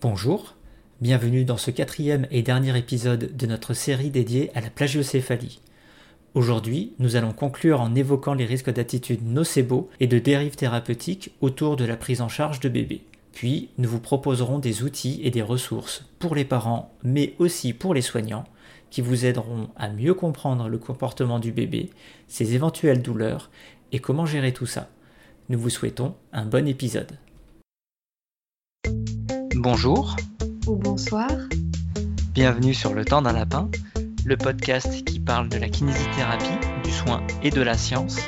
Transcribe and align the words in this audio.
Bonjour, 0.00 0.54
bienvenue 1.00 1.44
dans 1.44 1.56
ce 1.56 1.72
quatrième 1.72 2.28
et 2.30 2.42
dernier 2.42 2.78
épisode 2.78 3.36
de 3.36 3.46
notre 3.46 3.74
série 3.74 4.10
dédiée 4.10 4.52
à 4.54 4.60
la 4.60 4.70
plagiocéphalie. 4.70 5.60
Aujourd'hui, 6.34 6.92
nous 7.00 7.16
allons 7.16 7.32
conclure 7.32 7.80
en 7.80 7.92
évoquant 7.96 8.34
les 8.34 8.44
risques 8.44 8.70
d'attitude 8.70 9.26
nocebo 9.26 9.90
et 9.98 10.06
de 10.06 10.20
dérives 10.20 10.54
thérapeutiques 10.54 11.32
autour 11.40 11.74
de 11.74 11.84
la 11.84 11.96
prise 11.96 12.20
en 12.20 12.28
charge 12.28 12.60
de 12.60 12.68
bébés. 12.68 13.02
Puis, 13.32 13.70
nous 13.76 13.88
vous 13.88 13.98
proposerons 13.98 14.60
des 14.60 14.84
outils 14.84 15.20
et 15.24 15.32
des 15.32 15.42
ressources 15.42 16.04
pour 16.20 16.36
les 16.36 16.44
parents, 16.44 16.94
mais 17.02 17.34
aussi 17.40 17.72
pour 17.72 17.92
les 17.92 18.00
soignants, 18.00 18.44
qui 18.90 19.00
vous 19.00 19.26
aideront 19.26 19.68
à 19.74 19.88
mieux 19.88 20.14
comprendre 20.14 20.68
le 20.68 20.78
comportement 20.78 21.40
du 21.40 21.50
bébé, 21.50 21.90
ses 22.28 22.54
éventuelles 22.54 23.02
douleurs 23.02 23.50
et 23.90 23.98
comment 23.98 24.26
gérer 24.26 24.52
tout 24.52 24.66
ça. 24.66 24.90
Nous 25.48 25.58
vous 25.58 25.70
souhaitons 25.70 26.14
un 26.32 26.44
bon 26.44 26.68
épisode. 26.68 27.18
Bonjour. 29.70 30.16
Ou 30.66 30.76
bonsoir. 30.76 31.28
Bienvenue 32.32 32.72
sur 32.72 32.94
Le 32.94 33.04
Temps 33.04 33.20
d'un 33.20 33.34
Lapin, 33.34 33.70
le 34.24 34.34
podcast 34.38 35.04
qui 35.04 35.20
parle 35.20 35.50
de 35.50 35.58
la 35.58 35.68
kinésithérapie, 35.68 36.58
du 36.82 36.90
soin 36.90 37.22
et 37.42 37.50
de 37.50 37.60
la 37.60 37.74
science. 37.74 38.18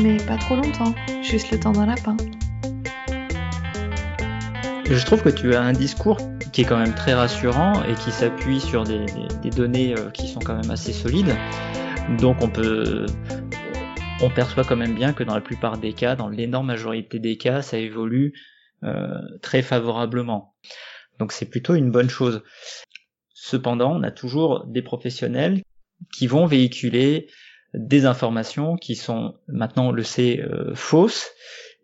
Mais 0.00 0.16
pas 0.16 0.38
trop 0.38 0.56
longtemps, 0.56 0.94
juste 1.22 1.50
le 1.50 1.60
temps 1.60 1.72
d'un 1.72 1.84
lapin. 1.84 2.16
Je 4.86 5.04
trouve 5.04 5.22
que 5.22 5.28
tu 5.28 5.54
as 5.54 5.60
un 5.60 5.74
discours 5.74 6.16
qui 6.50 6.62
est 6.62 6.64
quand 6.64 6.78
même 6.78 6.94
très 6.94 7.12
rassurant 7.12 7.74
et 7.84 7.92
qui 7.92 8.10
s'appuie 8.10 8.58
sur 8.58 8.84
des, 8.84 9.04
données 9.54 9.94
euh, 9.98 10.08
qui 10.08 10.28
sont 10.28 10.40
quand 10.40 10.56
même 10.56 10.70
assez 10.70 10.94
solides. 10.94 11.36
Donc 12.18 12.38
on 12.40 12.48
peut, 12.48 13.04
on 14.22 14.30
perçoit 14.30 14.64
quand 14.64 14.76
même 14.76 14.94
bien 14.94 15.12
que 15.12 15.24
dans 15.24 15.34
la 15.34 15.42
plupart 15.42 15.76
des 15.76 15.92
cas, 15.92 16.16
dans 16.16 16.30
l'énorme 16.30 16.68
majorité 16.68 17.18
des 17.18 17.36
cas, 17.36 17.60
ça 17.60 17.76
évolue 17.76 18.32
euh, 18.32 18.59
très 19.42 19.62
favorablement. 19.62 20.54
Donc 21.18 21.32
c'est 21.32 21.46
plutôt 21.46 21.74
une 21.74 21.90
bonne 21.90 22.08
chose. 22.08 22.42
Cependant, 23.34 23.96
on 23.96 24.02
a 24.02 24.10
toujours 24.10 24.64
des 24.66 24.82
professionnels 24.82 25.62
qui 26.12 26.26
vont 26.26 26.46
véhiculer 26.46 27.28
des 27.74 28.06
informations 28.06 28.76
qui 28.76 28.96
sont 28.96 29.34
maintenant, 29.48 29.88
on 29.88 29.92
le 29.92 30.02
sait, 30.02 30.40
euh, 30.40 30.74
fausses 30.74 31.30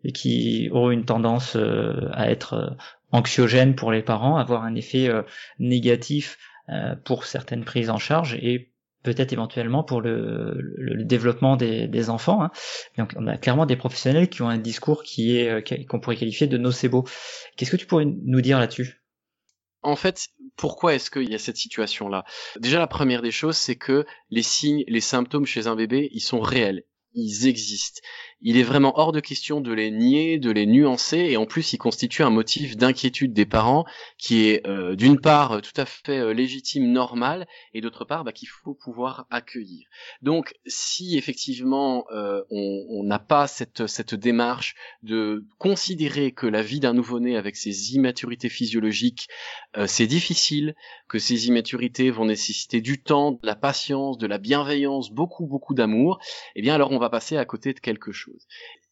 et 0.03 0.11
qui 0.11 0.69
auront 0.71 0.91
une 0.91 1.05
tendance 1.05 1.55
à 1.55 2.29
être 2.29 2.75
anxiogène 3.11 3.75
pour 3.75 3.91
les 3.91 4.03
parents, 4.03 4.37
avoir 4.37 4.63
un 4.63 4.75
effet 4.75 5.07
euh, 5.07 5.23
négatif 5.59 6.37
euh, 6.69 6.95
pour 7.05 7.25
certaines 7.25 7.63
prises 7.63 7.89
en 7.89 7.97
charge 7.97 8.35
et 8.35 8.71
peut-être 9.13 9.31
éventuellement 9.31 9.83
pour 9.83 10.01
le, 10.01 11.03
développement 11.05 11.55
des, 11.55 12.09
enfants. 12.09 12.43
Hein. 12.43 13.07
On 13.15 13.25
a 13.27 13.37
clairement 13.37 13.65
des 13.65 13.77
professionnels 13.77 14.29
qui 14.29 14.41
ont 14.41 14.49
un 14.49 14.57
discours 14.57 15.03
euh, 15.19 15.61
qu'on 15.87 16.01
pourrait 16.01 16.17
qualifier 16.17 16.47
de 16.47 16.57
nocebo. 16.57 17.05
Qu'est-ce 17.55 17.71
que 17.71 17.77
tu 17.77 17.85
pourrais 17.85 18.05
nous 18.05 18.41
dire 18.41 18.59
là-dessus? 18.59 19.01
En 19.81 19.95
fait, 19.95 20.27
pourquoi 20.57 20.93
est-ce 20.93 21.09
qu'il 21.09 21.29
y 21.29 21.35
a 21.35 21.39
cette 21.39 21.55
situation-là? 21.55 22.25
Déjà, 22.59 22.79
la 22.79 22.87
première 22.87 23.21
des 23.21 23.31
choses, 23.31 23.55
c'est 23.55 23.77
que 23.77 24.05
les 24.29 24.43
signes, 24.43 24.83
les 24.87 24.99
symptômes 24.99 25.45
chez 25.45 25.67
un 25.67 25.77
bébé, 25.77 26.09
ils 26.11 26.19
sont 26.19 26.41
réels 26.41 26.83
ils 27.13 27.47
existent. 27.47 28.01
Il 28.41 28.57
est 28.57 28.63
vraiment 28.63 28.99
hors 28.99 29.11
de 29.11 29.19
question 29.19 29.61
de 29.61 29.73
les 29.73 29.89
nier, 29.89 30.37
de 30.37 30.51
les 30.51 30.67
nuancer, 30.67 31.17
et 31.17 31.37
en 31.37 31.47
plus, 31.47 31.73
il 31.73 31.79
constitue 31.79 32.21
un 32.21 32.29
motif 32.29 32.77
d'inquiétude 32.77 33.33
des 33.33 33.47
parents 33.47 33.85
qui 34.19 34.49
est 34.49 34.65
euh, 34.67 34.95
d'une 34.95 35.19
part 35.19 35.59
tout 35.61 35.81
à 35.81 35.85
fait 35.85 36.19
euh, 36.19 36.33
légitime, 36.33 36.91
normal, 36.91 37.47
et 37.73 37.81
d'autre 37.81 38.05
part 38.05 38.23
bah, 38.23 38.31
qu'il 38.31 38.47
faut 38.47 38.75
pouvoir 38.75 39.25
accueillir. 39.31 39.87
Donc, 40.21 40.53
si 40.67 41.17
effectivement 41.17 42.05
euh, 42.11 42.43
on 42.51 43.03
n'a 43.03 43.19
pas 43.19 43.47
cette, 43.47 43.87
cette 43.87 44.13
démarche 44.13 44.75
de 45.01 45.45
considérer 45.57 46.31
que 46.31 46.45
la 46.45 46.61
vie 46.61 46.79
d'un 46.79 46.93
nouveau-né 46.93 47.37
avec 47.37 47.55
ses 47.55 47.95
immaturités 47.95 48.49
physiologiques, 48.49 49.27
c'est 49.85 50.07
difficile, 50.07 50.75
que 51.07 51.19
ces 51.19 51.47
immaturités 51.47 52.09
vont 52.09 52.25
nécessiter 52.25 52.81
du 52.81 53.01
temps, 53.01 53.33
de 53.33 53.39
la 53.43 53.55
patience, 53.55 54.17
de 54.17 54.27
la 54.27 54.37
bienveillance, 54.37 55.11
beaucoup, 55.11 55.45
beaucoup 55.45 55.73
d'amour, 55.73 56.19
eh 56.55 56.61
bien 56.61 56.75
alors 56.75 56.91
va 56.97 57.09
passer 57.09 57.37
à 57.37 57.45
côté 57.45 57.73
de 57.73 57.79
quelque 57.79 58.11
chose. 58.11 58.47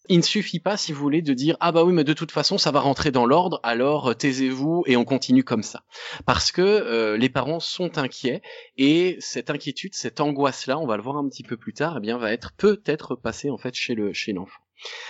Il 0.08 0.18
ne 0.18 0.24
suffit 0.24 0.60
pas, 0.60 0.78
si 0.78 0.94
vous 0.94 1.02
voulez, 1.02 1.22
de 1.22 1.34
dire 1.34 1.58
ah 1.60 1.72
bah 1.72 1.84
oui, 1.84 1.92
mais 1.92 2.04
de 2.04 2.14
toute 2.14 2.32
façon 2.32 2.58
ça 2.58 2.72
va 2.72 2.80
rentrer 2.80 3.10
dans 3.12 3.26
l'ordre, 3.26 3.60
alors 3.64 4.12
euh, 4.12 4.14
taisez-vous 4.14 4.84
et 4.86 4.98
on 4.98 5.06
continue 5.06 5.44
comme 5.44 5.64
ça, 5.64 5.84
parce 6.26 6.52
que 6.52 6.62
euh, 6.62 7.18
les 7.18 7.30
parents 7.30 7.60
sont 7.60 7.98
inquiets 7.98 8.42
et 8.78 9.18
cette 9.20 9.50
inquiétude, 9.50 9.96
cette 9.96 10.20
angoisse-là, 10.20 10.78
on 10.78 10.86
va 10.86 10.98
le 10.98 11.04
voir 11.04 11.18
un 11.18 11.28
petit 11.28 11.44
peu 11.44 11.58
plus 11.58 11.74
tard, 11.74 11.96
eh 11.98 12.02
bien 12.02 12.18
va 12.18 12.32
être 12.32 12.54
peut-être 12.56 13.16
passée 13.16 13.50
en 13.50 13.58
fait 13.58 13.74
chez 13.74 13.96
le 13.96 14.14
chez 14.14 14.34
l'enfant. 14.34 14.65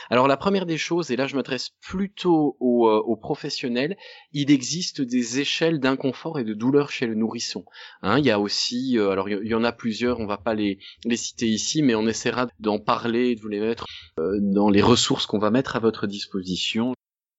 Alors 0.10 0.28
la 0.28 0.38
première 0.38 0.66
des 0.66 0.78
choses, 0.78 1.12
et 1.12 1.16
là 1.16 1.28
je 1.28 1.36
m'adresse 1.36 1.72
plutôt 1.82 2.58
aux, 2.60 2.88
euh, 2.88 3.16
professionnels, 3.20 3.98
il 4.34 4.52
existe 4.52 5.02
des 5.02 5.40
échelles 5.40 5.80
d'inconfort 5.80 6.40
et 6.40 6.44
de 6.44 6.54
douleur 6.54 6.92
chez 6.92 7.08
le 7.08 7.16
nourrisson. 7.16 7.66
Hein, 8.02 8.20
il 8.20 8.26
y 8.26 8.32
a 8.32 8.40
aussi, 8.40 8.98
euh, 8.98 9.10
alors 9.10 9.30
il 9.30 9.48
y, 9.48 9.56
en 9.56 9.64
a 9.64 9.72
plusieurs, 9.72 10.20
on 10.20 10.28
va 10.28 10.38
pas 10.38 10.54
les, 10.54 10.80
citer 11.16 11.48
ici, 11.48 11.82
mais 11.82 11.96
on 11.96 12.08
essaiera 12.08 12.48
d'en 12.60 12.80
parler, 12.80 13.36
de 13.36 13.42
vous 13.42 13.48
les 13.48 13.60
mettre 13.60 13.86
euh, 14.20 14.38
dans 14.42 14.70
les 14.70 14.82
ressources 14.82 15.26
qu'on 15.26 15.40
va 15.40 15.50
mettre 15.50 15.76
à 15.76 15.80
votre 15.80 16.08
disposition. 16.08 16.94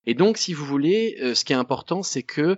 Et 0.06 0.14
donc 0.14 0.38
si 0.38 0.52
vous 0.52 0.64
voulez, 0.64 1.16
ce 1.34 1.44
qui 1.44 1.52
est 1.52 1.56
important, 1.56 2.02
c'est 2.02 2.22
que 2.22 2.56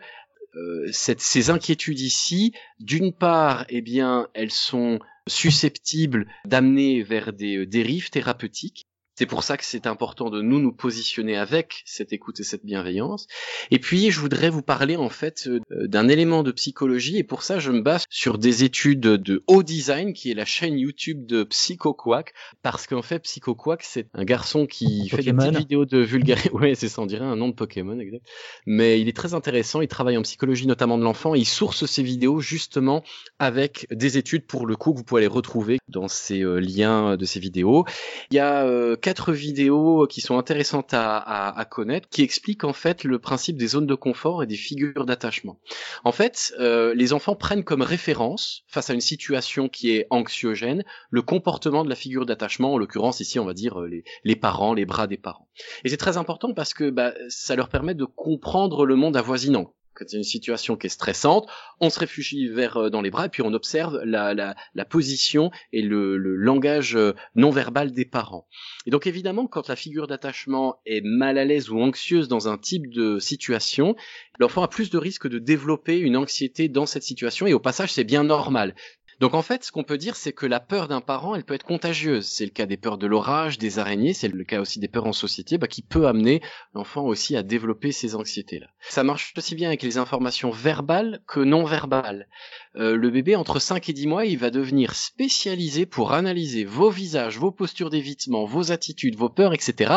ces 0.90 1.50
inquiétudes 1.50 2.00
ici, 2.00 2.52
d'une 2.78 3.12
part, 3.12 3.64
eh 3.68 3.80
bien, 3.80 4.28
elles 4.34 4.50
sont 4.50 4.98
susceptibles 5.28 6.26
d'amener 6.44 7.02
vers 7.02 7.32
des 7.32 7.64
dérives 7.66 8.10
thérapeutiques, 8.10 8.87
c'est 9.18 9.26
pour 9.26 9.42
ça 9.42 9.56
que 9.56 9.64
c'est 9.64 9.88
important 9.88 10.30
de 10.30 10.40
nous 10.40 10.60
nous 10.60 10.70
positionner 10.70 11.36
avec 11.36 11.82
cette 11.84 12.12
écoute 12.12 12.38
et 12.38 12.44
cette 12.44 12.64
bienveillance. 12.64 13.26
Et 13.72 13.80
puis, 13.80 14.12
je 14.12 14.20
voudrais 14.20 14.48
vous 14.48 14.62
parler 14.62 14.94
en 14.94 15.08
fait 15.08 15.48
euh, 15.48 15.58
d'un 15.88 16.06
élément 16.06 16.44
de 16.44 16.52
psychologie 16.52 17.18
et 17.18 17.24
pour 17.24 17.42
ça, 17.42 17.58
je 17.58 17.72
me 17.72 17.80
base 17.80 18.04
sur 18.10 18.38
des 18.38 18.62
études 18.62 19.00
de 19.00 19.42
haut 19.48 19.64
design 19.64 20.12
qui 20.12 20.30
est 20.30 20.34
la 20.34 20.44
chaîne 20.44 20.78
YouTube 20.78 21.26
de 21.26 21.42
PsychoQuack 21.42 22.32
parce 22.62 22.86
qu'en 22.86 23.02
fait, 23.02 23.18
PsychoQuack, 23.18 23.82
c'est 23.82 24.06
un 24.14 24.22
garçon 24.22 24.66
qui 24.66 25.08
fait 25.08 25.24
des 25.24 25.32
petites 25.32 25.58
vidéos 25.58 25.84
de 25.84 25.98
vulgarité. 25.98 26.50
Ouais, 26.58 26.76
c'est 26.76 26.88
ça, 26.88 27.02
on 27.02 27.06
dirait 27.06 27.24
un 27.24 27.34
nom 27.34 27.48
de 27.48 27.54
Pokémon, 27.54 27.98
exact. 27.98 28.24
Mais 28.66 29.00
il 29.00 29.08
est 29.08 29.16
très 29.16 29.34
intéressant. 29.34 29.80
Il 29.80 29.88
travaille 29.88 30.16
en 30.16 30.22
psychologie 30.22 30.68
notamment 30.68 30.96
de 30.96 31.02
l'enfant. 31.02 31.34
Il 31.34 31.44
source 31.44 31.86
ses 31.86 32.04
vidéos 32.04 32.40
justement 32.40 33.02
avec 33.40 33.88
des 33.90 34.16
études 34.16 34.46
pour 34.46 34.64
le 34.64 34.76
coup 34.76 34.92
que 34.92 34.98
vous 34.98 35.04
pouvez 35.04 35.22
les 35.22 35.26
retrouver 35.26 35.78
dans 35.88 36.06
ces 36.06 36.42
euh, 36.42 36.60
liens 36.60 37.16
de 37.16 37.24
ces 37.24 37.40
vidéos. 37.40 37.84
Il 38.30 38.36
y 38.36 38.38
a 38.38 38.64
euh, 38.64 38.96
quatre 39.08 39.32
vidéos 39.32 40.06
qui 40.06 40.20
sont 40.20 40.36
intéressantes 40.36 40.90
à, 40.92 41.66
connaître, 41.70 42.10
qui 42.10 42.20
expliquent 42.20 42.64
en 42.64 42.74
fait 42.74 43.04
le 43.04 43.18
principe 43.18 43.56
des 43.56 43.68
zones 43.68 43.86
de 43.86 43.94
confort 43.94 44.42
et 44.42 44.46
des 44.46 44.54
figures 44.54 45.06
d'attachement. 45.06 45.58
En 46.04 46.12
fait, 46.12 46.52
euh, 46.60 46.92
les 46.94 47.14
enfants 47.14 47.34
prennent 47.34 47.64
comme 47.64 47.80
référence, 47.80 48.64
face 48.66 48.90
à 48.90 48.92
une 48.92 49.00
situation 49.00 49.70
qui 49.70 49.92
est 49.92 50.06
anxiogène, 50.10 50.84
le 51.08 51.22
comportement 51.22 51.84
de 51.84 51.88
la 51.88 51.94
figure 51.94 52.26
d'attachement, 52.26 52.74
en 52.74 52.76
l'occurrence 52.76 53.20
ici 53.20 53.38
on 53.38 53.46
va 53.46 53.54
dire 53.54 53.80
les, 54.24 54.36
parents, 54.36 54.74
les 54.74 54.84
bras 54.84 55.06
des 55.06 55.16
parents. 55.16 55.48
Et 55.84 55.88
c'est 55.88 55.96
très 55.96 56.18
important 56.18 56.52
parce 56.52 56.74
que 56.74 56.90
bah, 56.90 57.14
ça 57.30 57.56
leur 57.56 57.70
permet 57.70 57.94
de 57.94 58.04
comprendre 58.04 58.84
le 58.84 58.94
monde 58.94 59.16
avoisinant 59.16 59.72
quand 59.98 60.04
c'est 60.08 60.16
une 60.16 60.22
situation 60.22 60.76
qui 60.76 60.86
est 60.86 60.90
stressante, 60.90 61.48
on 61.80 61.90
se 61.90 61.98
réfugie 61.98 62.48
vers 62.48 62.76
euh, 62.76 62.90
dans 62.90 63.00
les 63.00 63.10
bras 63.10 63.26
et 63.26 63.28
puis 63.28 63.42
on 63.42 63.52
observe 63.52 64.00
la, 64.04 64.34
la, 64.34 64.54
la 64.74 64.84
position 64.84 65.50
et 65.72 65.82
le, 65.82 66.16
le, 66.16 66.36
langage 66.36 66.94
euh, 66.96 67.14
non 67.34 67.50
verbal 67.50 67.92
des 67.92 68.04
parents. 68.04 68.46
Et 68.86 68.90
donc 68.90 69.06
évidemment, 69.06 69.46
quand 69.46 69.68
la 69.68 69.76
figure 69.76 70.06
d'attachement 70.06 70.80
est 70.86 71.02
mal 71.04 71.36
à 71.38 71.44
l'aise 71.44 71.70
ou 71.70 71.80
anxieuse 71.80 72.28
dans 72.28 72.48
un 72.48 72.58
type 72.58 72.92
de 72.92 73.18
situation, 73.18 73.96
l'enfant 74.38 74.62
a 74.62 74.68
plus 74.68 74.90
de 74.90 74.98
risques 74.98 75.28
de 75.28 75.38
développer 75.38 75.98
une 75.98 76.16
anxiété 76.16 76.68
dans 76.68 76.86
cette 76.86 77.02
situation 77.02 77.46
et 77.46 77.54
au 77.54 77.60
passage 77.60 77.92
c'est 77.92 78.04
bien 78.04 78.24
normal. 78.24 78.74
Donc 79.20 79.34
en 79.34 79.42
fait, 79.42 79.64
ce 79.64 79.72
qu'on 79.72 79.82
peut 79.82 79.98
dire, 79.98 80.14
c'est 80.14 80.32
que 80.32 80.46
la 80.46 80.60
peur 80.60 80.86
d'un 80.86 81.00
parent, 81.00 81.34
elle 81.34 81.44
peut 81.44 81.54
être 81.54 81.64
contagieuse. 81.64 82.26
C'est 82.26 82.44
le 82.44 82.52
cas 82.52 82.66
des 82.66 82.76
peurs 82.76 82.98
de 82.98 83.06
l'orage, 83.08 83.58
des 83.58 83.80
araignées, 83.80 84.14
c'est 84.14 84.28
le 84.28 84.44
cas 84.44 84.60
aussi 84.60 84.78
des 84.78 84.86
peurs 84.86 85.06
en 85.06 85.12
société, 85.12 85.58
bah, 85.58 85.66
qui 85.66 85.82
peut 85.82 86.06
amener 86.06 86.40
l'enfant 86.72 87.02
aussi 87.02 87.36
à 87.36 87.42
développer 87.42 87.90
ces 87.90 88.14
anxiétés-là. 88.14 88.68
Ça 88.80 89.02
marche 89.02 89.34
aussi 89.36 89.56
bien 89.56 89.68
avec 89.68 89.82
les 89.82 89.98
informations 89.98 90.50
verbales 90.50 91.20
que 91.26 91.40
non 91.40 91.64
verbales. 91.64 92.28
Euh, 92.76 92.96
le 92.96 93.10
bébé, 93.10 93.34
entre 93.34 93.58
5 93.58 93.88
et 93.88 93.92
10 93.92 94.06
mois, 94.06 94.24
il 94.24 94.38
va 94.38 94.50
devenir 94.50 94.94
spécialisé 94.94 95.84
pour 95.84 96.12
analyser 96.12 96.64
vos 96.64 96.90
visages, 96.90 97.38
vos 97.38 97.50
postures 97.50 97.90
d'évitement, 97.90 98.44
vos 98.44 98.70
attitudes, 98.70 99.16
vos 99.16 99.30
peurs, 99.30 99.52
etc. 99.52 99.96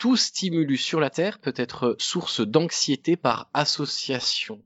Tout 0.00 0.16
stimulus 0.16 0.82
sur 0.82 0.98
la 0.98 1.10
Terre 1.10 1.38
peut 1.38 1.54
être 1.56 1.94
source 1.98 2.40
d'anxiété 2.40 3.16
par 3.16 3.50
association. 3.54 4.62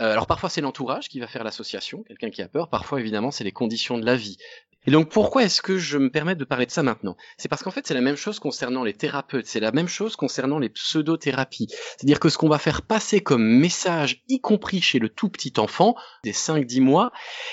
Euh, 0.00 0.10
alors 0.12 0.26
parfois 0.26 0.48
c'est 0.48 0.60
l'entourage 0.60 1.08
qui 1.08 1.20
va 1.20 1.26
faire 1.26 1.44
l'association, 1.44 2.02
quelqu'un 2.04 2.30
qui 2.30 2.40
a 2.42 2.48
peur, 2.48 2.68
parfois 2.68 3.00
évidemment 3.00 3.30
c'est 3.30 3.44
les 3.44 3.52
conditions 3.52 3.98
de 3.98 4.06
la 4.06 4.16
vie. 4.16 4.38
Et 4.84 4.90
donc 4.90 5.10
pourquoi 5.10 5.44
est-ce 5.44 5.62
que 5.62 5.78
je 5.78 5.96
me 5.96 6.10
permets 6.10 6.34
de 6.34 6.44
parler 6.44 6.66
de 6.66 6.72
ça 6.72 6.82
maintenant? 6.82 7.16
C'est 7.38 7.48
parce 7.48 7.62
qu'en 7.62 7.70
fait 7.70 7.86
c'est 7.86 7.94
la 7.94 8.00
même 8.00 8.16
chose 8.16 8.40
concernant 8.40 8.82
les 8.82 8.94
thérapeutes, 8.94 9.46
c'est 9.46 9.60
la 9.60 9.70
même 9.70 9.86
chose 9.86 10.16
concernant 10.16 10.58
les 10.58 10.68
pseudothérapies. 10.68 11.68
C'est-à-dire 11.68 12.18
que 12.18 12.28
ce 12.28 12.36
qu'on 12.36 12.48
va 12.48 12.58
faire 12.58 12.82
passer 12.82 13.20
comme 13.20 13.44
message, 13.44 14.22
y 14.28 14.40
compris 14.40 14.80
chez 14.80 14.98
le 14.98 15.08
tout 15.08 15.28
petit 15.28 15.52
enfant, 15.58 15.94
des 16.24 16.32
5-10 16.32 16.80
mois, 16.80 17.12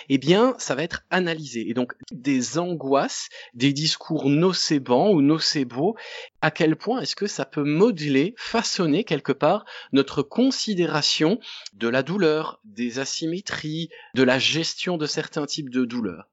eh 0.10 0.18
bien 0.18 0.56
ça 0.58 0.74
va 0.74 0.82
être 0.82 1.04
analysé. 1.12 1.70
Et 1.70 1.76
donc 1.76 1.94
des 2.12 2.58
angoisses, 2.58 3.30
des 3.54 3.74
discours 3.74 4.28
nocébants 4.28 5.12
ou 5.12 5.22
nocébaux, 5.22 5.96
à 6.42 6.50
quel 6.50 6.76
point 6.76 7.02
est-ce 7.02 7.16
que 7.16 7.28
ça 7.28 7.46
peut 7.46 7.64
modeler, 7.64 8.34
façonner 8.38 9.04
quelque 9.04 9.34
part 9.34 9.66
notre 9.94 10.24
considération 10.24 11.40
de 11.74 11.88
la 11.88 12.02
douleur, 12.02 12.60
des 12.64 12.98
asymétries, 12.98 13.90
de 14.16 14.24
la 14.24 14.40
gestion 14.40 14.98
de 14.98 15.06
certains 15.06 15.46
types 15.46 15.70
de 15.70 15.86
douleurs? 15.86 16.28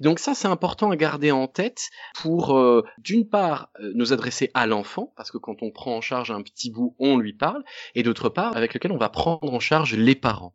Donc 0.00 0.18
ça, 0.18 0.34
c'est 0.34 0.48
important 0.48 0.90
à 0.90 0.96
garder 0.96 1.30
en 1.30 1.46
tête 1.46 1.90
pour, 2.14 2.56
euh, 2.56 2.84
d'une 2.98 3.28
part, 3.28 3.70
euh, 3.80 3.92
nous 3.94 4.12
adresser 4.12 4.50
à 4.54 4.66
l'enfant, 4.66 5.12
parce 5.16 5.30
que 5.30 5.38
quand 5.38 5.62
on 5.62 5.70
prend 5.70 5.96
en 5.96 6.00
charge 6.00 6.30
un 6.30 6.42
petit 6.42 6.70
bout, 6.70 6.94
on 6.98 7.16
lui 7.16 7.32
parle, 7.32 7.64
et 7.94 8.02
d'autre 8.02 8.28
part, 8.28 8.56
avec 8.56 8.74
lequel 8.74 8.92
on 8.92 8.96
va 8.96 9.08
prendre 9.08 9.52
en 9.52 9.60
charge 9.60 9.94
les 9.94 10.14
parents. 10.14 10.54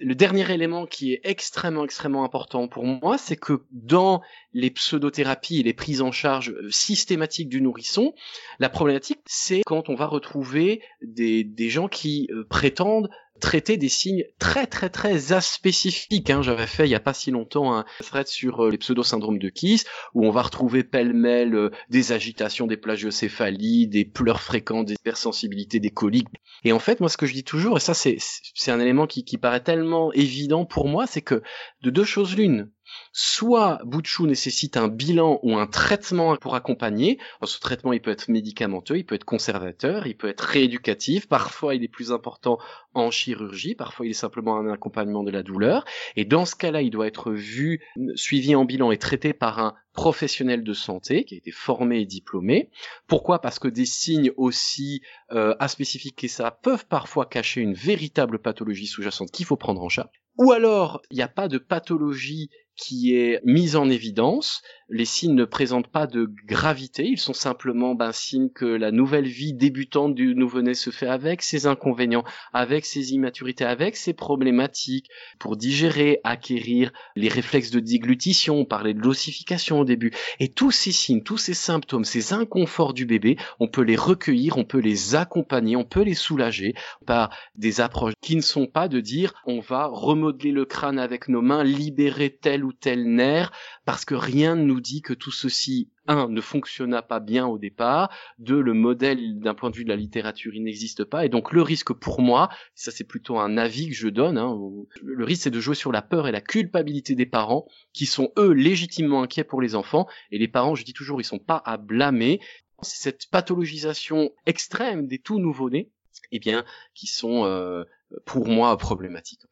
Le 0.00 0.14
dernier 0.14 0.48
élément 0.52 0.86
qui 0.86 1.12
est 1.12 1.20
extrêmement, 1.24 1.84
extrêmement 1.84 2.22
important 2.22 2.68
pour 2.68 2.84
moi, 2.84 3.18
c'est 3.18 3.36
que 3.36 3.64
dans 3.72 4.22
les 4.52 4.70
pseudothérapies 4.70 5.58
et 5.58 5.62
les 5.64 5.74
prises 5.74 6.02
en 6.02 6.12
charge 6.12 6.50
euh, 6.50 6.70
systématiques 6.70 7.48
du 7.48 7.60
nourrisson, 7.60 8.14
la 8.60 8.68
problématique, 8.68 9.18
c'est 9.26 9.62
quand 9.66 9.88
on 9.88 9.96
va 9.96 10.06
retrouver 10.06 10.82
des, 11.02 11.42
des 11.42 11.68
gens 11.68 11.88
qui 11.88 12.30
prétendent 12.48 13.10
traiter 13.38 13.76
des 13.76 13.88
signes 13.88 14.24
très 14.38 14.66
très 14.66 14.90
très 14.90 15.32
aspécifiques. 15.32 16.30
Hein. 16.30 16.42
J'avais 16.42 16.66
fait 16.66 16.86
il 16.86 16.90
y 16.90 16.94
a 16.94 17.00
pas 17.00 17.14
si 17.14 17.30
longtemps 17.30 17.76
un 17.76 17.84
thread 18.00 18.26
sur 18.26 18.64
euh, 18.64 18.70
les 18.70 18.78
pseudo-syndromes 18.78 19.38
de 19.38 19.48
Kiss 19.48 19.84
où 20.14 20.26
on 20.26 20.30
va 20.30 20.42
retrouver 20.42 20.84
pêle-mêle 20.84 21.54
euh, 21.54 21.70
des 21.88 22.12
agitations, 22.12 22.66
des 22.66 22.76
plagiocéphalies, 22.76 23.88
des 23.88 24.04
pleurs 24.04 24.42
fréquents, 24.42 24.82
des 24.82 24.94
hypersensibilités, 24.94 25.80
des 25.80 25.90
coliques. 25.90 26.28
Et 26.64 26.72
en 26.72 26.78
fait, 26.78 27.00
moi 27.00 27.08
ce 27.08 27.16
que 27.16 27.26
je 27.26 27.34
dis 27.34 27.44
toujours, 27.44 27.76
et 27.76 27.80
ça 27.80 27.94
c'est 27.94 28.70
un 28.70 28.80
élément 28.80 29.06
qui, 29.06 29.24
qui 29.24 29.38
paraît 29.38 29.62
tellement 29.62 30.12
évident 30.12 30.64
pour 30.64 30.88
moi, 30.88 31.06
c'est 31.06 31.22
que 31.22 31.42
de 31.82 31.90
deux 31.90 32.04
choses 32.04 32.36
l'une, 32.36 32.70
soit 33.12 33.80
Bouchou 33.84 34.26
nécessite 34.26 34.76
un 34.76 34.88
bilan 34.88 35.40
ou 35.42 35.56
un 35.56 35.66
traitement 35.66 36.36
pour 36.36 36.54
accompagner. 36.54 37.18
ce 37.42 37.58
traitement, 37.60 37.92
il 37.92 38.00
peut 38.00 38.10
être 38.10 38.28
médicamenteux, 38.28 38.98
il 38.98 39.04
peut 39.04 39.14
être 39.14 39.24
conservateur, 39.24 40.06
il 40.06 40.16
peut 40.16 40.28
être 40.28 40.40
rééducatif. 40.40 41.28
Parfois, 41.28 41.74
il 41.74 41.82
est 41.84 41.88
plus 41.88 42.12
important 42.12 42.58
en 42.94 43.10
chirurgie. 43.10 43.74
Parfois, 43.74 44.06
il 44.06 44.10
est 44.10 44.14
simplement 44.14 44.58
un 44.58 44.70
accompagnement 44.72 45.22
de 45.22 45.30
la 45.30 45.42
douleur. 45.42 45.84
Et 46.16 46.24
dans 46.24 46.44
ce 46.44 46.54
cas-là, 46.54 46.82
il 46.82 46.90
doit 46.90 47.06
être 47.06 47.32
vu, 47.32 47.82
suivi 48.14 48.54
en 48.54 48.64
bilan 48.64 48.90
et 48.90 48.98
traité 48.98 49.32
par 49.32 49.58
un 49.58 49.74
professionnel 49.92 50.62
de 50.62 50.74
santé 50.74 51.24
qui 51.24 51.34
a 51.34 51.38
été 51.38 51.50
formé 51.50 52.00
et 52.00 52.06
diplômé. 52.06 52.70
Pourquoi? 53.08 53.40
Parce 53.40 53.58
que 53.58 53.66
des 53.66 53.84
signes 53.84 54.30
aussi 54.36 55.02
euh, 55.32 55.56
aspécifiques 55.58 56.16
que 56.16 56.28
ça 56.28 56.52
peuvent 56.52 56.86
parfois 56.86 57.26
cacher 57.26 57.62
une 57.62 57.74
véritable 57.74 58.38
pathologie 58.38 58.86
sous-jacente 58.86 59.32
qu'il 59.32 59.44
faut 59.44 59.56
prendre 59.56 59.82
en 59.82 59.88
charge. 59.88 60.22
Ou 60.36 60.52
alors, 60.52 61.02
il 61.10 61.16
n'y 61.16 61.22
a 61.22 61.28
pas 61.28 61.48
de 61.48 61.58
pathologie 61.58 62.48
qui 62.78 63.14
est 63.14 63.40
mise 63.44 63.76
en 63.76 63.90
évidence. 63.90 64.62
Les 64.88 65.04
signes 65.04 65.34
ne 65.34 65.44
présentent 65.44 65.88
pas 65.88 66.06
de 66.06 66.30
gravité, 66.46 67.04
ils 67.04 67.18
sont 67.18 67.34
simplement 67.34 67.94
ben, 67.94 68.12
signes 68.12 68.48
que 68.48 68.64
la 68.64 68.90
nouvelle 68.90 69.26
vie 69.26 69.52
débutante 69.52 70.14
du 70.14 70.34
nouveau-né 70.34 70.72
se 70.72 70.88
fait 70.88 71.08
avec 71.08 71.42
ses 71.42 71.66
inconvénients, 71.66 72.24
avec 72.54 72.86
ses 72.86 73.12
immaturités, 73.12 73.66
avec 73.66 73.96
ses 73.96 74.14
problématiques 74.14 75.10
pour 75.38 75.58
digérer, 75.58 76.20
acquérir 76.24 76.90
les 77.16 77.28
réflexes 77.28 77.70
de 77.70 77.80
déglutition, 77.80 78.60
on 78.60 78.64
parlait 78.64 78.94
de 78.94 79.00
l'ossification 79.00 79.80
au 79.80 79.84
début. 79.84 80.12
Et 80.40 80.48
tous 80.48 80.70
ces 80.70 80.92
signes, 80.92 81.22
tous 81.22 81.36
ces 81.36 81.54
symptômes, 81.54 82.04
ces 82.04 82.32
inconforts 82.32 82.94
du 82.94 83.04
bébé, 83.04 83.36
on 83.60 83.68
peut 83.68 83.82
les 83.82 83.96
recueillir, 83.96 84.56
on 84.56 84.64
peut 84.64 84.78
les 84.78 85.14
accompagner, 85.16 85.76
on 85.76 85.84
peut 85.84 86.02
les 86.02 86.14
soulager 86.14 86.72
par 87.04 87.28
des 87.56 87.82
approches 87.82 88.14
qui 88.22 88.36
ne 88.36 88.40
sont 88.40 88.66
pas 88.66 88.88
de 88.88 89.00
dire 89.00 89.34
on 89.44 89.60
va 89.60 89.86
remodeler 89.86 90.52
le 90.52 90.64
crâne 90.64 90.98
avec 90.98 91.28
nos 91.28 91.42
mains, 91.42 91.64
libérer 91.64 92.30
tel 92.30 92.64
ou 92.68 92.72
tel 92.72 93.08
nerf, 93.08 93.50
parce 93.84 94.04
que 94.04 94.14
rien 94.14 94.54
ne 94.54 94.62
nous 94.62 94.80
dit 94.80 95.00
que 95.00 95.14
tout 95.14 95.30
ceci, 95.30 95.90
un, 96.06 96.28
ne 96.28 96.40
fonctionna 96.40 97.00
pas 97.00 97.18
bien 97.18 97.46
au 97.46 97.58
départ, 97.58 98.10
deux, 98.38 98.60
le 98.60 98.74
modèle 98.74 99.40
d'un 99.40 99.54
point 99.54 99.70
de 99.70 99.76
vue 99.76 99.84
de 99.84 99.88
la 99.88 99.96
littérature, 99.96 100.54
il 100.54 100.62
n'existe 100.62 101.04
pas, 101.04 101.24
et 101.24 101.28
donc 101.28 101.52
le 101.52 101.62
risque 101.62 101.92
pour 101.92 102.20
moi, 102.20 102.50
ça 102.74 102.90
c'est 102.90 103.04
plutôt 103.04 103.38
un 103.38 103.56
avis 103.56 103.88
que 103.88 103.94
je 103.94 104.08
donne, 104.08 104.36
hein, 104.36 104.54
le 105.02 105.24
risque 105.24 105.44
c'est 105.44 105.50
de 105.50 105.60
jouer 105.60 105.74
sur 105.74 105.92
la 105.92 106.02
peur 106.02 106.28
et 106.28 106.32
la 106.32 106.42
culpabilité 106.42 107.14
des 107.14 107.26
parents, 107.26 107.66
qui 107.94 108.04
sont 108.04 108.30
eux 108.38 108.52
légitimement 108.52 109.22
inquiets 109.22 109.44
pour 109.44 109.62
les 109.62 109.74
enfants, 109.74 110.06
et 110.30 110.38
les 110.38 110.48
parents, 110.48 110.74
je 110.74 110.84
dis 110.84 110.92
toujours, 110.92 111.20
ils 111.20 111.24
sont 111.24 111.38
pas 111.38 111.62
à 111.64 111.78
blâmer, 111.78 112.40
c'est 112.82 113.02
cette 113.02 113.30
pathologisation 113.30 114.30
extrême 114.46 115.06
des 115.06 115.18
tout 115.18 115.38
nouveau-nés, 115.38 115.90
eh 116.32 116.38
bien, 116.38 116.64
qui 116.94 117.06
sont 117.06 117.44
euh, 117.44 117.84
pour 118.26 118.46
moi 118.46 118.76
problématiques 118.76 119.42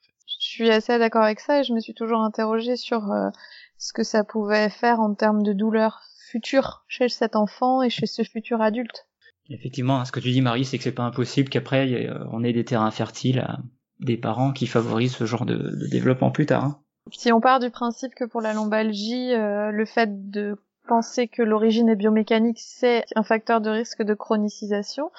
suis 0.47 0.71
assez 0.71 0.99
d'accord 0.99 1.23
avec 1.23 1.41
ça 1.41 1.61
et 1.61 1.65
je 1.65 1.73
me 1.73 1.81
suis 1.81 1.95
toujours 1.95 2.21
interrogée 2.21 2.77
sur 2.77 3.11
euh, 3.13 3.31
ce 3.79 3.93
que 3.93 4.03
ça 4.03 4.25
pouvait 4.25 4.71
faire 4.71 5.01
en 5.01 5.15
termes 5.15 5.43
de 5.43 5.53
douleur 5.53 6.03
future 6.31 6.85
chez 6.89 7.09
cet 7.09 7.37
enfant 7.37 7.83
et 7.83 7.91
chez 7.91 8.07
ce 8.07 8.23
futur 8.23 8.61
adulte. 8.61 9.07
Effectivement, 9.49 10.05
ce 10.05 10.13
que 10.13 10.21
tu 10.21 10.31
dis 10.31 10.43
Marie, 10.43 10.65
c'est 10.65 10.79
que 10.79 10.85
c'est 10.85 10.93
pas 10.93 11.05
impossible 11.05 11.49
qu'après 11.49 12.09
on 12.33 12.43
ait 12.43 12.53
des 12.53 12.65
terrains 12.65 12.91
fertiles 12.91 13.39
à 13.39 13.61
des 14.01 14.17
parents 14.17 14.53
qui 14.53 14.67
favorisent 14.67 15.17
ce 15.17 15.25
genre 15.25 15.47
de, 15.47 15.87
développement 15.91 16.31
plus 16.31 16.47
tard. 16.47 16.65
Hein. 16.65 16.79
Si 17.13 17.33
on 17.33 17.41
part 17.41 17.61
du 17.61 17.71
principe 17.71 18.15
que 18.15 18.25
pour 18.25 18.41
la 18.41 18.53
lombalgie, 18.53 19.33
euh, 19.33 19.71
le 19.71 19.85
fait 19.85 20.31
de 20.31 20.57
penser 20.87 21.29
que 21.29 21.43
l'origine 21.43 21.88
est 21.88 21.97
biomécanique, 21.97 22.59
c'est 22.61 23.05
un 23.15 23.23
facteur 23.23 23.61
de 23.61 23.71
risque 23.71 24.03
de 24.03 24.15
chronicisation. 24.15 25.11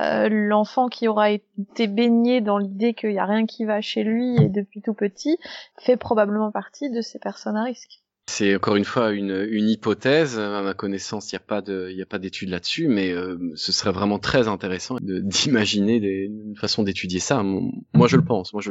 Euh, 0.00 0.28
L'enfant 0.30 0.88
qui 0.88 1.08
aura 1.08 1.30
été 1.30 1.86
baigné 1.86 2.40
dans 2.40 2.58
l'idée 2.58 2.94
qu'il 2.94 3.10
n'y 3.10 3.18
a 3.18 3.26
rien 3.26 3.46
qui 3.46 3.64
va 3.64 3.80
chez 3.80 4.04
lui 4.04 4.36
et 4.42 4.48
depuis 4.48 4.82
tout 4.82 4.94
petit 4.94 5.38
fait 5.78 5.96
probablement 5.96 6.50
partie 6.50 6.90
de 6.90 7.00
ces 7.00 7.18
personnes 7.18 7.56
à 7.56 7.64
risque. 7.64 8.02
C'est 8.28 8.56
encore 8.56 8.74
une 8.74 8.84
fois 8.84 9.12
une, 9.12 9.46
hypothèse. 9.50 10.38
À 10.38 10.60
ma 10.60 10.74
connaissance, 10.74 11.30
il 11.30 11.36
n'y 11.36 11.38
a 11.38 11.46
pas 11.46 11.62
de, 11.62 12.18
d'études 12.18 12.48
là-dessus, 12.48 12.88
mais 12.88 13.12
euh, 13.12 13.38
ce 13.54 13.70
serait 13.72 13.92
vraiment 13.92 14.18
très 14.18 14.48
intéressant 14.48 14.96
d'imaginer 15.00 15.96
une 15.96 16.56
façon 16.56 16.82
d'étudier 16.82 17.20
ça. 17.20 17.42
Moi, 17.42 18.08
je 18.08 18.16
le 18.16 18.24
pense. 18.24 18.52
Moi, 18.52 18.62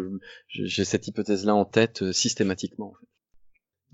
j'ai 0.49 0.83
cette 0.83 1.07
hypothèse-là 1.07 1.55
en 1.55 1.65
tête 1.65 2.01
euh, 2.03 2.11
systématiquement. 2.11 2.93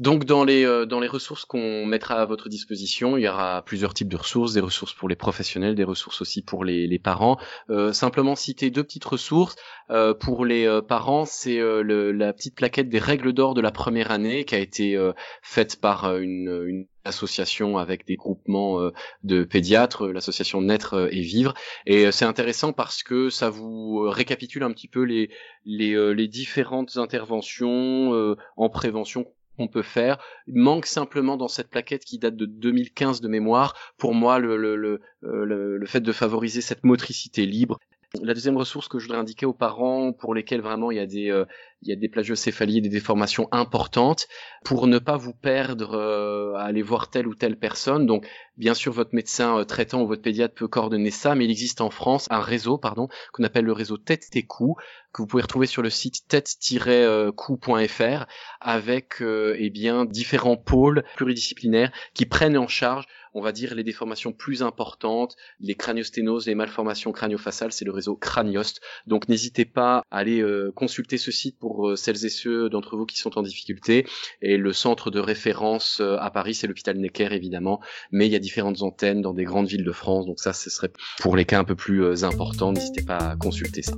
Donc 0.01 0.25
dans 0.25 0.43
les 0.43 0.65
euh, 0.65 0.87
dans 0.87 0.99
les 0.99 1.07
ressources 1.07 1.45
qu'on 1.45 1.85
mettra 1.85 2.15
à 2.15 2.25
votre 2.25 2.49
disposition, 2.49 3.17
il 3.17 3.21
y 3.21 3.27
aura 3.27 3.61
plusieurs 3.61 3.93
types 3.93 4.07
de 4.07 4.17
ressources, 4.17 4.53
des 4.53 4.59
ressources 4.59 4.95
pour 4.95 5.07
les 5.07 5.15
professionnels, 5.15 5.75
des 5.75 5.83
ressources 5.83 6.21
aussi 6.21 6.41
pour 6.41 6.65
les, 6.65 6.87
les 6.87 6.97
parents. 6.97 7.37
Euh, 7.69 7.93
simplement 7.93 8.35
citer 8.35 8.71
deux 8.71 8.83
petites 8.83 9.05
ressources 9.05 9.55
euh, 9.91 10.15
pour 10.15 10.43
les 10.43 10.65
euh, 10.65 10.81
parents, 10.81 11.25
c'est 11.25 11.59
la 11.61 12.33
petite 12.33 12.55
plaquette 12.55 12.89
des 12.89 12.97
règles 12.97 13.31
d'or 13.31 13.53
de 13.53 13.61
la 13.61 13.69
première 13.69 14.09
année 14.09 14.43
qui 14.43 14.55
a 14.55 14.57
été 14.57 14.97
faite 15.43 15.79
par 15.79 16.17
une, 16.17 16.63
une 16.65 16.87
association 17.05 17.77
avec 17.77 18.07
des 18.07 18.15
groupements 18.15 18.79
de 19.23 19.43
pédiatres, 19.43 20.07
l'association 20.07 20.61
Naître 20.61 21.09
et 21.11 21.21
Vivre. 21.21 21.53
Et 21.85 22.11
c'est 22.11 22.25
intéressant 22.25 22.73
parce 22.73 23.03
que 23.03 23.29
ça 23.29 23.51
vous 23.51 24.09
récapitule 24.09 24.63
un 24.63 24.71
petit 24.71 24.87
peu 24.87 25.03
les, 25.03 25.29
les, 25.65 26.13
les 26.15 26.27
différentes 26.27 26.97
interventions 26.97 28.35
en 28.57 28.69
prévention 28.69 29.27
peut 29.67 29.81
faire. 29.81 30.17
Il 30.47 30.55
manque 30.55 30.85
simplement 30.85 31.37
dans 31.37 31.47
cette 31.47 31.69
plaquette 31.69 32.05
qui 32.05 32.19
date 32.19 32.35
de 32.35 32.45
2015 32.45 33.21
de 33.21 33.27
mémoire, 33.27 33.75
pour 33.97 34.13
moi, 34.13 34.39
le, 34.39 34.57
le, 34.57 34.75
le, 34.75 35.01
euh, 35.23 35.77
le 35.77 35.85
fait 35.85 36.01
de 36.01 36.11
favoriser 36.11 36.61
cette 36.61 36.83
motricité 36.83 37.45
libre. 37.45 37.77
La 38.21 38.33
deuxième 38.33 38.57
ressource 38.57 38.89
que 38.89 38.99
je 38.99 39.05
voudrais 39.05 39.19
indiquer 39.19 39.45
aux 39.45 39.53
parents 39.53 40.11
pour 40.11 40.35
lesquels 40.35 40.59
vraiment 40.59 40.91
il 40.91 40.97
y 40.97 40.99
a 40.99 41.05
des, 41.05 41.31
euh, 41.31 41.45
il 41.81 41.87
y 41.87 41.93
a 41.93 41.95
des 41.95 42.09
plagiocéphalies 42.09 42.79
et 42.79 42.81
des 42.81 42.89
déformations 42.89 43.47
importantes 43.53 44.27
pour 44.65 44.85
ne 44.87 44.99
pas 44.99 45.15
vous 45.15 45.33
perdre 45.33 45.93
euh, 45.93 46.53
à 46.55 46.63
aller 46.63 46.81
voir 46.81 47.09
telle 47.09 47.25
ou 47.25 47.35
telle 47.35 47.57
personne. 47.57 48.05
Donc, 48.05 48.27
bien 48.57 48.73
sûr, 48.73 48.91
votre 48.91 49.15
médecin 49.15 49.63
traitant 49.63 50.01
ou 50.01 50.07
votre 50.07 50.21
pédiatre 50.21 50.53
peut 50.53 50.67
coordonner 50.67 51.09
ça, 51.09 51.35
mais 51.35 51.45
il 51.45 51.51
existe 51.51 51.79
en 51.79 51.89
France 51.89 52.27
un 52.31 52.41
réseau, 52.41 52.77
pardon, 52.77 53.07
qu'on 53.31 53.45
appelle 53.45 53.63
le 53.63 53.71
réseau 53.71 53.97
Tête 53.97 54.27
et 54.33 54.43
Cou, 54.43 54.75
que 55.13 55.21
vous 55.21 55.27
pouvez 55.27 55.43
retrouver 55.43 55.67
sur 55.67 55.81
le 55.81 55.89
site 55.89 56.27
tête-coup.fr 56.27 58.25
avec 58.59 59.15
eh 59.21 59.69
bien 59.69 60.05
différents 60.05 60.57
pôles 60.57 61.03
pluridisciplinaires 61.15 61.91
qui 62.13 62.25
prennent 62.25 62.57
en 62.57 62.67
charge 62.67 63.05
on 63.33 63.41
va 63.41 63.51
dire 63.51 63.75
les 63.75 63.83
déformations 63.83 64.33
plus 64.33 64.63
importantes, 64.63 65.35
les 65.59 65.75
craniosténoses, 65.75 66.47
les 66.47 66.55
malformations 66.55 67.11
craniofaciales, 67.11 67.71
c'est 67.71 67.85
le 67.85 67.91
réseau 67.91 68.15
Craniost. 68.15 68.81
Donc 69.07 69.29
n'hésitez 69.29 69.65
pas 69.65 70.03
à 70.11 70.17
aller 70.17 70.41
euh, 70.41 70.71
consulter 70.75 71.17
ce 71.17 71.31
site 71.31 71.57
pour 71.57 71.89
euh, 71.89 71.95
celles 71.95 72.25
et 72.25 72.29
ceux 72.29 72.69
d'entre 72.69 72.97
vous 72.97 73.05
qui 73.05 73.17
sont 73.17 73.37
en 73.37 73.41
difficulté. 73.41 74.05
Et 74.41 74.57
le 74.57 74.73
centre 74.73 75.11
de 75.11 75.19
référence 75.19 75.99
euh, 76.01 76.17
à 76.19 76.29
Paris, 76.29 76.53
c'est 76.53 76.67
l'hôpital 76.67 76.97
Necker 76.97 77.29
évidemment, 77.31 77.79
mais 78.11 78.27
il 78.27 78.31
y 78.31 78.35
a 78.35 78.39
différentes 78.39 78.81
antennes 78.81 79.21
dans 79.21 79.33
des 79.33 79.43
grandes 79.43 79.67
villes 79.67 79.85
de 79.85 79.91
France. 79.91 80.25
Donc 80.25 80.39
ça, 80.39 80.53
ce 80.53 80.69
serait 80.69 80.91
pour 81.19 81.35
les 81.35 81.45
cas 81.45 81.59
un 81.59 81.63
peu 81.63 81.75
plus 81.75 82.23
importants. 82.23 82.71
N'hésitez 82.71 83.03
pas 83.03 83.17
à 83.17 83.35
consulter 83.35 83.81
ça. 83.81 83.93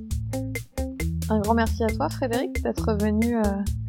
Un 1.29 1.39
grand 1.39 1.53
merci 1.53 1.83
à 1.83 1.87
toi 1.87 2.09
Frédéric 2.09 2.61
d'être 2.63 2.93
venu 3.01 3.37
euh, 3.37 3.41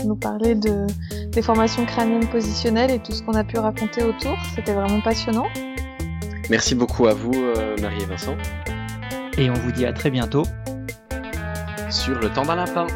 nous 0.05 0.17
parler 0.17 0.55
de, 0.55 0.87
des 1.33 1.43
formations 1.43 1.85
crâniennes 1.85 2.29
positionnelles 2.29 2.91
et 2.91 2.99
tout 3.00 3.12
ce 3.12 3.23
qu'on 3.23 3.35
a 3.35 3.45
pu 3.45 3.59
raconter 3.59 4.03
autour. 4.03 4.37
C'était 4.55 4.73
vraiment 4.73 5.00
passionnant. 5.00 5.47
Merci 6.50 6.75
beaucoup 6.75 7.07
à 7.07 7.14
vous 7.14 7.33
euh, 7.35 7.76
Marie 7.81 8.03
et 8.03 8.07
Vincent. 8.07 8.37
Et 9.37 9.50
on 9.50 9.55
vous 9.55 9.73
dit 9.73 9.85
à 9.85 9.93
très 9.93 10.11
bientôt 10.11 10.45
sur 11.91 12.19
le 12.19 12.31
temps 12.31 12.45
d'un 12.45 12.57
lapin. 12.57 12.87